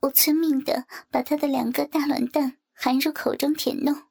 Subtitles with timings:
[0.00, 4.04] 我遵命的把他的两个大卵蛋含入口中舔弄。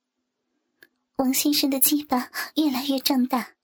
[1.16, 3.56] 王先生的鸡巴越来越胀大，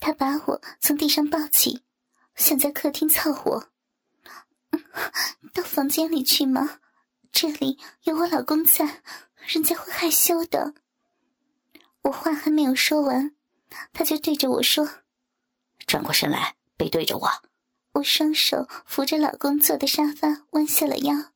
[0.00, 1.82] 他把我从地上抱起，
[2.34, 3.70] 想在客厅操我。
[5.54, 6.80] 到房间里去吗？
[7.30, 9.02] 这里有我老公在，
[9.36, 10.74] 人家会害羞的。
[12.02, 13.34] 我话还没有说完，
[13.92, 14.88] 他就对着我说
[15.86, 17.30] ：“转过身来，背对着我。”
[17.98, 21.32] 我双手扶着老公坐的沙发，弯下了腰，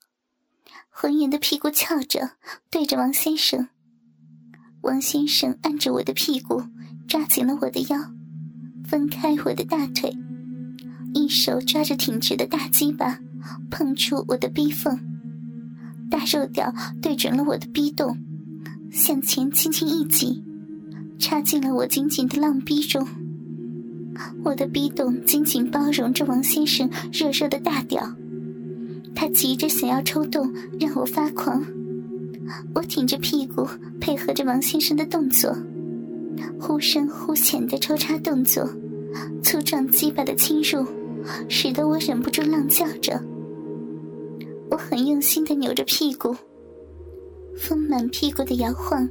[0.91, 2.33] 浑圆的屁股翘着，
[2.71, 3.69] 对着王先生。
[4.83, 6.63] 王先生按着我的屁股，
[7.09, 7.99] 抓紧了我的腰，
[8.85, 10.17] 分开我的大腿，
[11.15, 13.19] 一手抓着挺直的大鸡巴，
[13.69, 14.97] 碰触我的逼缝，
[16.11, 18.17] 大肉屌对准了我的逼洞，
[18.93, 20.45] 向前轻轻一挤，
[21.19, 23.05] 插进了我紧紧的浪逼中。
[24.45, 28.15] 我的逼洞紧紧包容着王先生热热的大屌，
[29.15, 31.65] 他急着想要抽动，让我发狂。
[32.75, 33.67] 我挺着屁股，
[34.01, 35.57] 配合着王先生的动作，
[36.61, 38.69] 忽深忽浅的抽插动作，
[39.43, 40.85] 粗壮鸡巴的侵入，
[41.49, 43.23] 使得我忍不住浪叫着。
[44.71, 46.35] 我很用心的扭着屁股，
[47.57, 49.09] 丰满屁股的摇晃，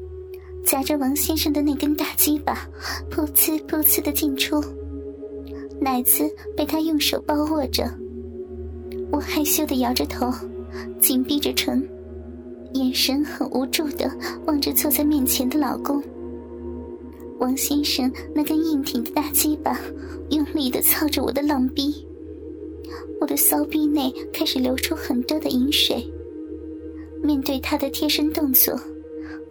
[0.65, 2.67] 夹着王先生的那根大鸡巴，
[3.09, 4.61] 噗呲噗呲的进出。
[5.83, 7.91] 奶子被他用手包握着，
[9.11, 10.31] 我害羞的摇着头，
[10.99, 11.89] 紧闭着唇，
[12.73, 14.07] 眼神很无助的
[14.45, 15.99] 望着坐在面前的老公。
[17.39, 19.75] 王先生那根硬挺的大鸡巴
[20.29, 22.07] 用力的操着我的浪逼，
[23.19, 26.07] 我的骚逼内开始流出很多的饮水。
[27.23, 28.79] 面对他的贴身动作，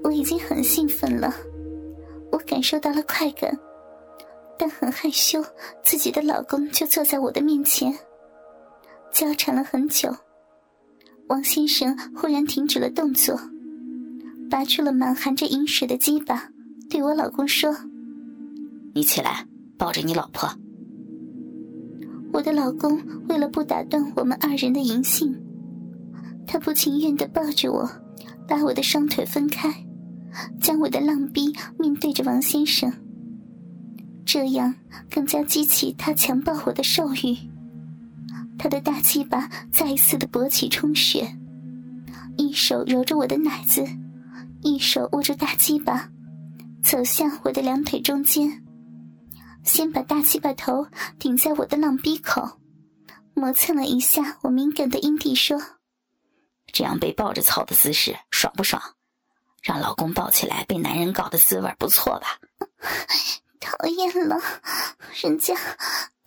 [0.05, 1.35] 我已经很兴奋了，
[2.31, 3.59] 我感受到了快感。
[4.61, 5.43] 但很害羞，
[5.83, 7.91] 自己的老公就坐在我的面前，
[9.11, 10.15] 交缠了很久。
[11.29, 13.41] 王先生忽然停止了动作，
[14.51, 16.51] 拔出了满含着饮水的鸡巴，
[16.91, 17.75] 对我老公说
[18.95, 19.47] ：“你起来，
[19.79, 20.47] 抱着你老婆。”
[22.31, 23.01] 我的老公
[23.31, 25.35] 为了不打断我们二人的淫兴，
[26.47, 27.91] 他不情愿地抱着我，
[28.47, 29.73] 把我的双腿分开，
[30.61, 32.93] 将我的浪逼面对着王先生。
[34.33, 34.73] 这样
[35.11, 37.37] 更加激起他强暴我的兽欲，
[38.57, 41.37] 他的大鸡巴再一次的勃起充血，
[42.37, 43.85] 一手揉着我的奶子，
[44.63, 46.13] 一手握住大鸡巴，
[46.81, 48.65] 走向我的两腿中间，
[49.65, 50.87] 先把大鸡巴头
[51.19, 52.61] 顶在我的浪逼口，
[53.35, 55.61] 磨蹭了一下我敏感的阴蒂，说
[56.73, 58.81] ：“这样被抱着操的姿势爽不爽？
[59.61, 62.39] 让老公抱起来被男人搞的滋味不错吧？”
[63.61, 64.41] 讨厌了，
[65.23, 65.55] 人家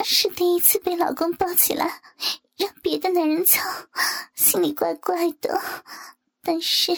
[0.03, 2.01] 是第一次被老公抱起来，
[2.55, 3.59] 让别的男人操，
[4.35, 5.59] 心里怪怪的，
[6.43, 6.97] 但是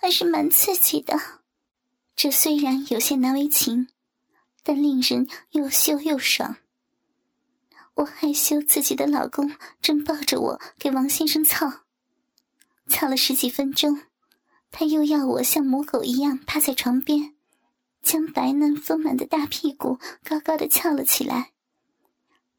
[0.00, 1.20] 还是蛮刺激的。
[2.14, 3.88] 这虽然有些难为情，
[4.62, 6.56] 但令人又羞又爽。
[7.94, 9.52] 我害羞自己的老公
[9.82, 11.84] 正抱着我给王先生操，
[12.88, 14.02] 操了十几分钟，
[14.70, 17.33] 他又要我像母狗一样趴在床边。
[18.04, 21.52] 将白嫩丰满的大屁股高高的翘了起来，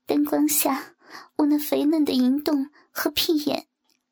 [0.08, 0.96] 灯光下，
[1.38, 3.68] 我那肥嫩的银洞和屁眼，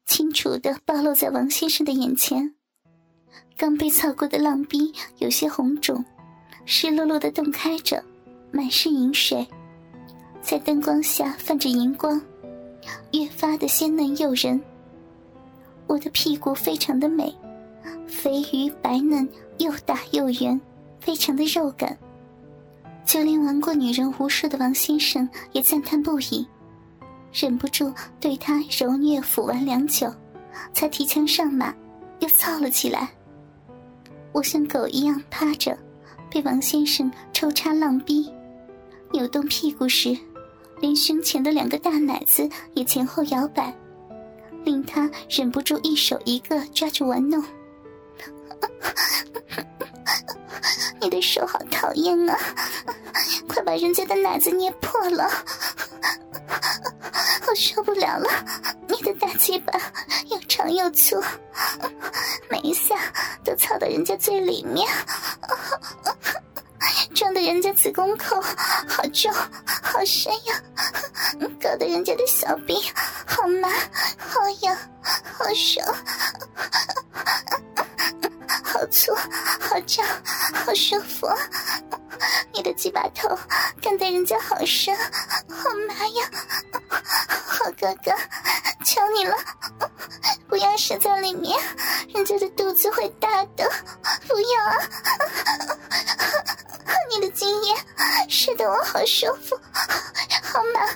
[0.05, 2.53] 清楚的暴露在王先生的眼前。
[3.57, 6.05] 刚被操过的浪逼有些红肿，
[6.65, 8.03] 湿漉漉的洞开着，
[8.51, 9.45] 满是银水，
[10.39, 12.21] 在灯光下泛着银光，
[13.11, 14.61] 越发的鲜嫩诱人。
[15.87, 17.35] 我的屁股非常的美，
[18.07, 19.27] 肥腴白嫩，
[19.57, 20.59] 又大又圆。
[21.03, 21.97] 非常的肉感，
[23.05, 26.47] 就连玩过女人无数的王先生也赞叹不已，
[27.33, 30.09] 忍不住对他揉虐抚玩良久，
[30.71, 31.75] 才提枪上马，
[32.19, 33.09] 又操了起来。
[34.31, 35.77] 我像狗一样趴着，
[36.31, 38.31] 被王先生抽插浪逼，
[39.11, 40.17] 扭动屁股时，
[40.79, 43.75] 连胸前的两个大奶子也前后摇摆，
[44.63, 47.43] 令他忍不住一手一个抓住玩弄。
[50.99, 52.37] 你的手好讨厌啊！
[53.47, 55.29] 快把人家的奶子捏破了，
[57.47, 58.29] 我受不了了！
[58.87, 59.73] 你的大鸡巴
[60.27, 61.21] 又长又粗，
[62.49, 62.95] 每一下
[63.43, 64.87] 都操到人家最里面，
[67.13, 70.61] 撞得人家子宫口好重好深呀，
[71.61, 72.75] 搞得人家的小臂
[73.25, 73.69] 好麻
[74.17, 74.77] 好痒
[75.37, 75.85] 好爽。
[78.73, 80.03] 好粗，好胀，
[80.65, 81.27] 好舒服！
[82.51, 83.29] 你的鸡巴头
[83.79, 84.97] 干在人家好深，
[85.47, 86.27] 好麻呀！
[87.45, 88.11] 好哥哥，
[88.83, 89.37] 求你了，
[90.47, 91.55] 不要射在里面，
[92.15, 93.71] 人家的肚子会大的，
[94.27, 94.75] 不要啊！
[97.11, 97.75] 你的精液
[98.27, 99.55] 射得我好舒服，
[100.41, 100.87] 好满，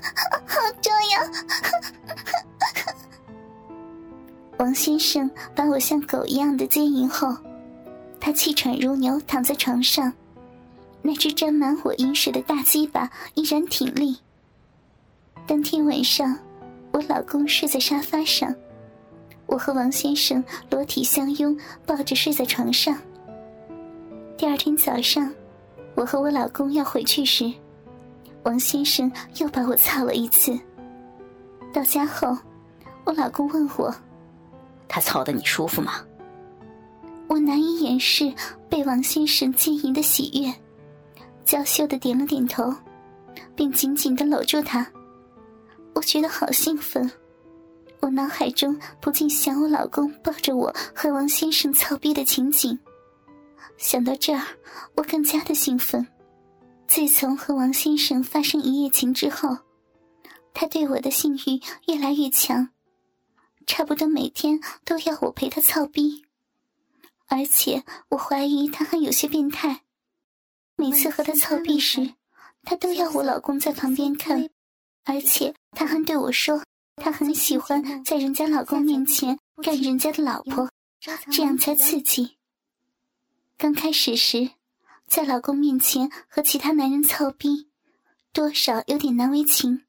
[0.47, 1.21] 好重呀！
[4.57, 7.37] 王先生把我像狗一样的接引后，
[8.27, 10.11] 他气喘如牛，躺在床上，
[11.01, 14.17] 那只沾满我饮水的大鸡巴依然挺立。
[15.47, 16.37] 当天晚上，
[16.91, 18.53] 我老公睡在沙发上，
[19.45, 22.97] 我和王先生裸体相拥，抱着睡在床上。
[24.37, 25.33] 第二天早上，
[25.95, 27.49] 我和我老公要回去时，
[28.43, 30.51] 王先生又把我操了一次。
[31.71, 32.37] 到家后，
[33.05, 33.95] 我老公问我。
[34.85, 36.01] 他操的你舒服吗？
[37.27, 38.33] 我难以掩饰
[38.69, 40.53] 被王先生经营的喜悦，
[41.43, 42.73] 娇羞的点了点头，
[43.55, 44.85] 并紧紧的搂住他。
[45.93, 47.09] 我觉得好兴奋，
[47.99, 52.77] 我脑海中不禁想我老公抱着我和王先生操逼的情景。
[53.77, 54.43] 想到这儿，
[54.95, 56.07] 我更加的兴奋。
[56.87, 59.57] 自从和王先生发生一夜情之后，
[60.53, 61.59] 他对我的性欲
[61.91, 62.69] 越来越强。
[63.65, 66.23] 差不多每天都要我陪他操逼，
[67.27, 69.83] 而且我怀疑他还有些变态。
[70.75, 72.13] 每次和他操逼时，
[72.63, 74.49] 他都要我老公在旁边看，
[75.03, 76.63] 而且他还对我说，
[76.95, 80.69] 他很喜欢在人家老公面前干人家的老婆，
[81.31, 82.37] 这样才刺激。
[83.57, 84.51] 刚开始时，
[85.07, 87.69] 在老公面前和其他男人操逼，
[88.31, 89.83] 多少有点难为情。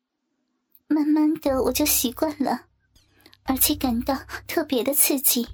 [0.86, 2.62] 慢慢的，我就习惯了。
[3.44, 5.46] 而且感到特别的刺激，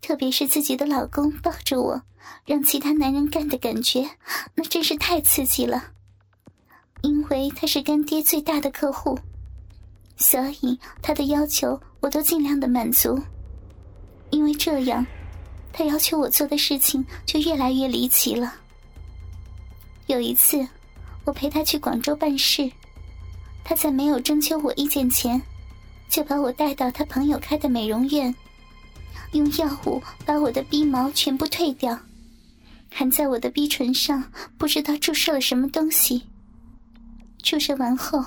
[0.00, 2.02] 特别是自己的老公抱着我，
[2.46, 4.08] 让其他男人干的感觉，
[4.54, 5.92] 那真是太刺激了。
[7.02, 9.18] 因为他是干爹最大的客户，
[10.16, 13.20] 所以他的要求我都尽量的满足。
[14.30, 15.06] 因为这样，
[15.72, 18.54] 他要求我做的事情就越来越离奇了。
[20.06, 20.66] 有一次，
[21.24, 22.70] 我陪他去广州办事，
[23.62, 25.40] 他在没有征求我意见前。
[26.08, 28.34] 就把我带到他朋友开的美容院，
[29.32, 31.98] 用药物把我的逼毛全部退掉，
[32.90, 36.22] 还在我的逼唇上不知道注射了什么东西。
[37.42, 38.24] 注射完后，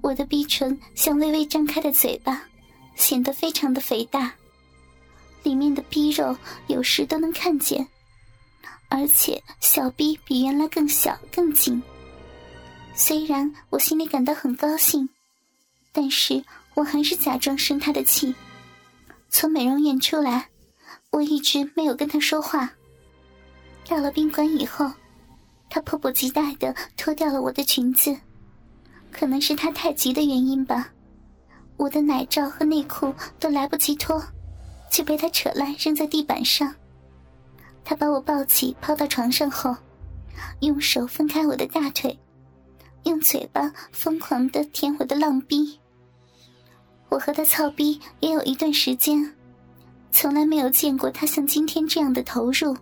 [0.00, 2.42] 我的逼唇像微微张开的嘴巴，
[2.96, 4.32] 显得非常的肥大，
[5.42, 6.36] 里面的逼肉
[6.66, 7.86] 有时都能看见，
[8.88, 11.82] 而且小逼比原来更小更紧。
[12.94, 15.08] 虽然我心里感到很高兴，
[15.92, 16.42] 但是。
[16.74, 18.34] 我还是假装生他的气。
[19.32, 20.50] 从美容院出来，
[21.10, 22.70] 我一直没有跟他说话。
[23.88, 24.92] 到了宾馆以后，
[25.70, 28.14] 他迫不及待的脱掉了我的裙子，
[29.10, 30.92] 可能是他太急的原因吧。
[31.78, 34.22] 我的奶罩和内裤都来不及脱，
[34.90, 36.72] 就被他扯烂扔在地板上。
[37.82, 39.74] 他把我抱起抛到床上后，
[40.60, 42.16] 用手分开我的大腿，
[43.04, 45.80] 用嘴巴疯狂的舔我的浪逼。
[47.12, 49.34] 我和他操逼也有一段时间，
[50.10, 52.74] 从来没有见过他像今天这样的投入。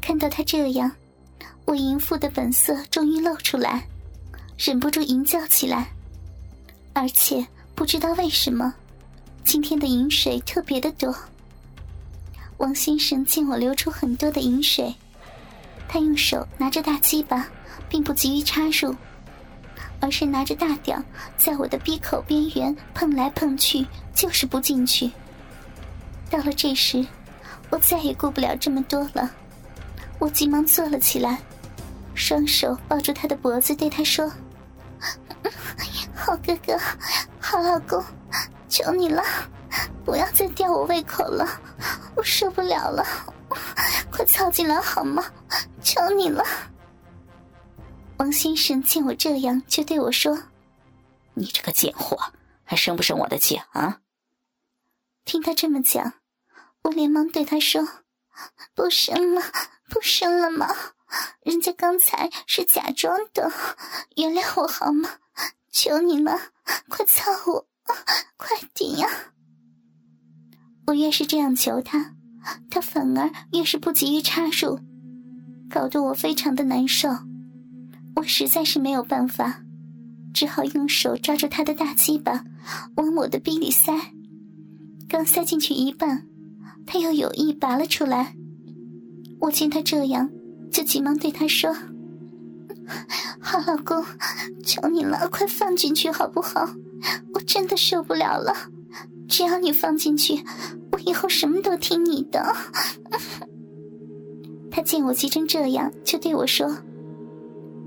[0.00, 0.90] 看到他这样，
[1.66, 3.86] 我淫妇的本色终于露出来，
[4.58, 5.88] 忍不住淫叫起来。
[6.92, 7.46] 而且
[7.76, 8.74] 不知道为什么，
[9.44, 11.14] 今天的饮水特别的多。
[12.56, 14.92] 王先生见我流出很多的饮水，
[15.88, 17.48] 他用手拿着大鸡巴，
[17.88, 18.92] 并不急于插入。
[20.00, 21.00] 而是拿着大屌
[21.36, 25.10] 在我的鼻口边缘碰来碰去，就是不进去。
[26.30, 27.06] 到了这时，
[27.70, 29.30] 我再也顾不了这么多了，
[30.18, 31.38] 我急忙坐了起来，
[32.14, 34.30] 双手抱住他的脖子，对他说
[36.14, 36.78] ：“好哥哥，
[37.38, 38.02] 好老公，
[38.68, 39.22] 求你了，
[40.04, 41.46] 不要再吊我胃口了，
[42.14, 43.04] 我受不了了，
[44.10, 45.24] 快操进来好吗？
[45.82, 46.44] 求你了。”
[48.20, 50.38] 王先生见我这样，就对我说
[51.32, 52.18] ：“你这个贱货，
[52.64, 54.02] 还生不生我的气啊？”
[55.24, 56.12] 听他这么讲，
[56.82, 57.88] 我连忙对他说
[58.76, 59.40] ：“不生了，
[59.88, 60.68] 不生了吗？
[61.40, 63.50] 人家刚才是假装的，
[64.16, 65.08] 原谅我好吗？
[65.72, 66.38] 求你了，
[66.90, 67.66] 快操我，
[68.36, 69.08] 快点呀！”
[70.88, 72.16] 我越是这样求他，
[72.70, 74.78] 他反而越是不急于插入，
[75.70, 77.08] 搞得我非常的难受。
[78.20, 79.62] 我实在是没有办法，
[80.34, 82.44] 只好用手抓住他的大鸡巴，
[82.96, 83.94] 往我的逼里塞。
[85.08, 86.26] 刚塞进去一半，
[86.86, 88.36] 他又有意拔了出来。
[89.40, 90.30] 我见他这样，
[90.70, 91.74] 就急忙对他说
[93.40, 94.04] ：“好老公，
[94.62, 96.68] 求你了，快放进去好不好？
[97.32, 98.54] 我真的受不了了，
[99.30, 100.44] 只要你放进去，
[100.92, 102.54] 我以后什么都听你的。
[104.70, 106.76] 他见我急成这样，就对我说：“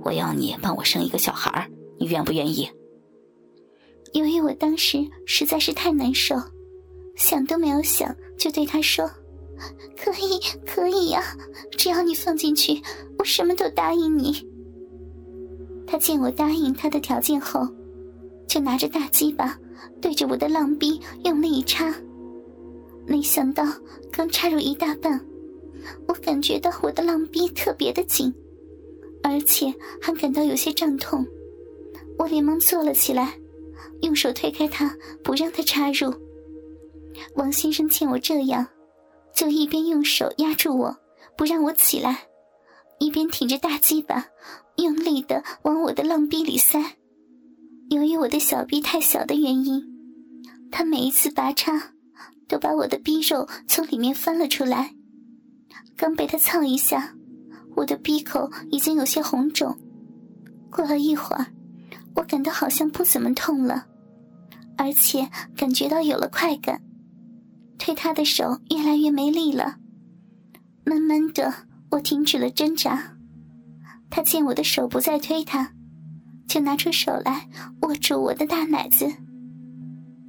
[0.04, 1.70] 我要你帮我生一个小孩，
[2.00, 2.70] 你愿不愿意？”
[4.14, 6.36] 由于我当时实在是太难受，
[7.16, 9.10] 想都没有想，就对他说
[9.98, 11.24] ：“可以，可以呀，
[11.72, 12.82] 只要你放进去，
[13.18, 14.48] 我什么都答应你。”
[15.88, 17.68] 他见我答应他的条件后，
[18.48, 19.58] 就拿着大鸡巴
[20.02, 21.94] 对着我的浪逼用力一插，
[23.08, 23.66] 没想到
[24.12, 25.20] 刚插入一大半。
[26.08, 28.34] 我感觉到我的浪逼特别的紧，
[29.24, 31.26] 而且还感到有些胀痛。
[32.20, 33.34] 我连忙坐了起来，
[34.02, 36.14] 用手推开他，不让他插入。
[37.36, 38.68] 王先生见我这样，
[39.34, 40.96] 就一边用手压住我，
[41.36, 42.28] 不让我起来，
[43.00, 44.28] 一边挺着大鸡巴，
[44.78, 46.80] 用力的往我的浪逼里塞。
[47.90, 49.84] 由于我的小臂太小的原因，
[50.72, 51.94] 他每一次拔插，
[52.48, 54.94] 都把我的逼肉从里面翻了出来。
[55.96, 57.16] 刚被他蹭一下，
[57.76, 59.78] 我的鼻口已经有些红肿。
[60.70, 61.48] 过了一会儿，
[62.16, 63.86] 我感到好像不怎么痛了，
[64.78, 66.82] 而且感觉到有了快感。
[67.78, 69.78] 推他的手越来越没力了，
[70.86, 71.54] 慢慢的，
[71.92, 73.16] 我停止了挣扎。
[74.10, 75.74] 他见我的手不再推他，
[76.48, 77.50] 就拿出手来
[77.82, 79.12] 握住我的大奶子。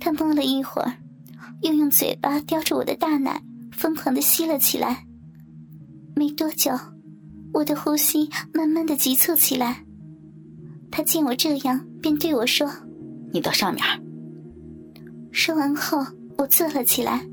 [0.01, 0.95] 他摸了一会儿，
[1.63, 5.07] 又用嘴巴叼住我的大奶，疯狂的吸了起来。
[6.17, 6.73] 没多久，
[7.55, 9.85] 我的呼吸慢慢的急促起来。
[10.91, 12.71] 他见我这样，便对我说
[13.33, 13.83] ：“你到上面。”
[15.33, 16.05] 说完后，
[16.37, 17.25] 我坐了起来，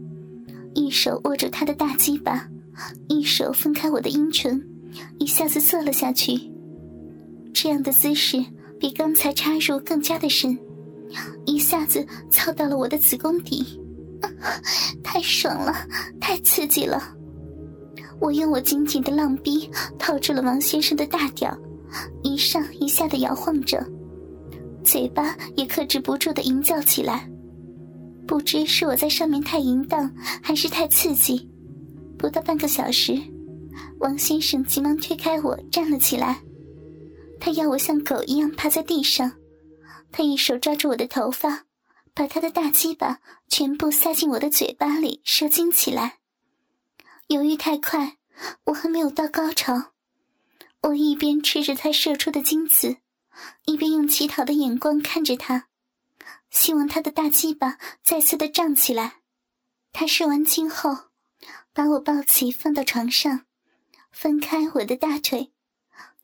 [0.73, 2.47] 一手握住他的大鸡巴，
[3.07, 4.63] 一手分开我的阴唇，
[5.19, 6.51] 一下子坐了下去。
[7.53, 8.43] 这样的姿势
[8.79, 10.57] 比刚才插入更加的深，
[11.45, 13.79] 一下子操到了我的子宫底，
[15.03, 15.73] 太爽了，
[16.19, 17.17] 太刺激了。
[18.21, 21.57] 我用我紧紧的浪逼套住了王先生的大屌，
[22.21, 23.83] 一上一下的摇晃着，
[24.83, 27.27] 嘴巴也克制不住的淫叫起来。
[28.27, 30.09] 不知是我在上面太淫荡，
[30.41, 31.49] 还是太刺激，
[32.17, 33.19] 不到半个小时，
[33.99, 36.39] 王先生急忙推开我站了起来，
[37.39, 39.31] 他要我像狗一样趴在地上，
[40.11, 41.63] 他一手抓住我的头发，
[42.13, 46.20] 把他的大鸡巴全部塞进我的嘴巴里射精起来。
[47.31, 48.17] 由于太快，
[48.65, 49.93] 我还没有到高潮。
[50.81, 52.97] 我一边吃着他射出的精子，
[53.63, 55.69] 一边用乞讨的眼光看着他，
[56.49, 59.21] 希望他的大鸡巴再次的胀起来。
[59.93, 61.05] 他射完精后，
[61.71, 63.45] 把我抱起放到床上，
[64.11, 65.53] 分开我的大腿，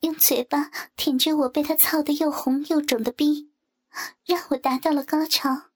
[0.01, 3.49] 用嘴巴舔着我被他操得又红又肿的逼，
[4.25, 5.66] 让我达到了高潮。